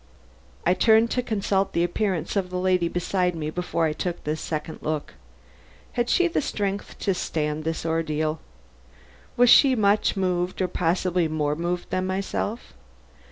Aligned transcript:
I 0.65 0.73
turned 0.73 1.11
to 1.11 1.21
consult 1.21 1.73
the 1.73 1.83
appearance 1.83 2.35
of 2.35 2.49
the 2.49 2.57
lady 2.57 2.87
beside 2.87 3.35
me 3.35 3.51
before 3.51 3.85
I 3.85 3.93
took 3.93 4.23
this 4.23 4.41
second 4.41 4.79
look. 4.81 5.13
Had 5.91 6.09
she 6.09 6.27
the 6.27 6.41
strength 6.41 6.97
to 7.01 7.13
stand 7.13 7.65
the 7.65 7.85
ordeal? 7.87 8.39
Was 9.37 9.51
she 9.51 9.73
as 9.73 9.77
much 9.77 10.17
moved 10.17 10.59
or 10.59 10.67
possibly 10.67 11.27
more 11.27 11.55
moved 11.55 11.91
than 11.91 12.07
myself? 12.07 12.73